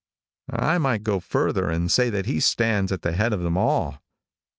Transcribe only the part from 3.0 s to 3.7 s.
the head of them